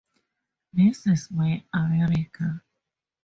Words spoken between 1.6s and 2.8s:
America.